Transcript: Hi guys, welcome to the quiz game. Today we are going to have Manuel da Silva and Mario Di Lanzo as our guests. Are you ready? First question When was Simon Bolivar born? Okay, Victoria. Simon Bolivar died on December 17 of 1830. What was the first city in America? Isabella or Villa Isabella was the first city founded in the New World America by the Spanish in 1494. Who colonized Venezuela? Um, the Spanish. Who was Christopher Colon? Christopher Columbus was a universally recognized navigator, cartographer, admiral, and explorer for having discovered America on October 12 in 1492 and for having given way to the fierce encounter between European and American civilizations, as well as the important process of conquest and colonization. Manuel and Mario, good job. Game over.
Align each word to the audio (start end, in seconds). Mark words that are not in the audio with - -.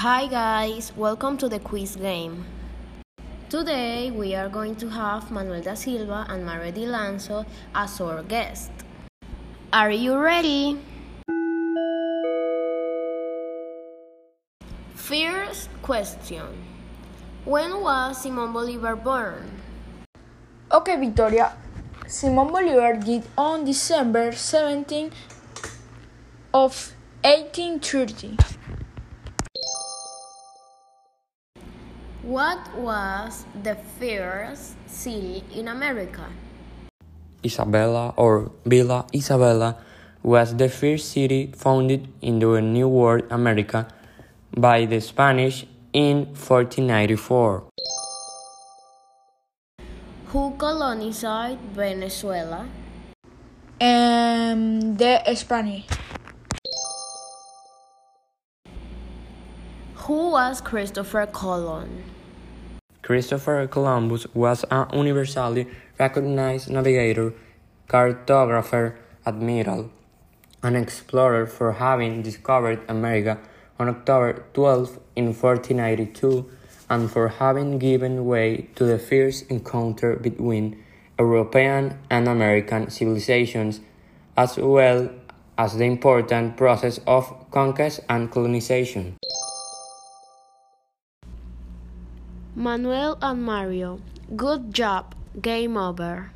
Hi 0.00 0.24
guys, 0.28 0.96
welcome 0.96 1.36
to 1.36 1.46
the 1.46 1.58
quiz 1.60 1.94
game. 1.94 2.46
Today 3.50 4.10
we 4.10 4.34
are 4.34 4.48
going 4.48 4.74
to 4.76 4.88
have 4.88 5.30
Manuel 5.30 5.60
da 5.60 5.74
Silva 5.74 6.24
and 6.26 6.46
Mario 6.46 6.72
Di 6.72 6.86
Lanzo 6.88 7.44
as 7.74 8.00
our 8.00 8.22
guests. 8.22 8.72
Are 9.74 9.90
you 9.90 10.16
ready? 10.16 10.80
First 14.94 15.68
question 15.82 16.48
When 17.44 17.82
was 17.84 18.22
Simon 18.22 18.54
Bolivar 18.54 18.96
born? 18.96 19.52
Okay, 20.72 20.96
Victoria. 20.96 21.52
Simon 22.08 22.48
Bolivar 22.48 22.96
died 22.96 23.28
on 23.36 23.66
December 23.66 24.32
17 24.32 25.12
of 26.56 26.96
1830. 27.20 28.79
What 32.20 32.60
was 32.76 33.48
the 33.64 33.80
first 33.96 34.76
city 34.84 35.40
in 35.56 35.68
America? 35.68 36.28
Isabella 37.40 38.12
or 38.12 38.52
Villa 38.68 39.06
Isabella 39.14 39.80
was 40.22 40.52
the 40.52 40.68
first 40.68 41.16
city 41.16 41.48
founded 41.56 42.12
in 42.20 42.38
the 42.38 42.60
New 42.60 42.88
World 42.88 43.24
America 43.30 43.88
by 44.52 44.84
the 44.84 45.00
Spanish 45.00 45.64
in 45.94 46.36
1494. 46.36 47.64
Who 50.28 50.52
colonized 50.60 51.56
Venezuela? 51.72 52.68
Um, 53.80 54.94
the 55.00 55.24
Spanish. 55.32 55.88
Who 60.10 60.32
was 60.32 60.60
Christopher 60.60 61.24
Colon? 61.26 62.02
Christopher 63.00 63.68
Columbus 63.68 64.26
was 64.34 64.64
a 64.68 64.88
universally 64.92 65.68
recognized 66.00 66.68
navigator, 66.68 67.32
cartographer, 67.86 68.96
admiral, 69.24 69.92
and 70.64 70.76
explorer 70.76 71.46
for 71.46 71.74
having 71.74 72.22
discovered 72.22 72.82
America 72.88 73.38
on 73.78 73.88
October 73.88 74.42
12 74.52 74.98
in 75.14 75.26
1492 75.26 76.50
and 76.90 77.08
for 77.08 77.28
having 77.28 77.78
given 77.78 78.26
way 78.26 78.66
to 78.74 78.82
the 78.82 78.98
fierce 78.98 79.42
encounter 79.42 80.16
between 80.16 80.82
European 81.20 81.96
and 82.10 82.26
American 82.26 82.90
civilizations, 82.90 83.78
as 84.36 84.56
well 84.56 85.08
as 85.56 85.76
the 85.76 85.84
important 85.84 86.56
process 86.56 86.98
of 87.06 87.30
conquest 87.52 88.00
and 88.08 88.28
colonization. 88.32 89.14
Manuel 92.56 93.16
and 93.22 93.44
Mario, 93.44 94.00
good 94.34 94.74
job. 94.74 95.14
Game 95.40 95.76
over. 95.76 96.32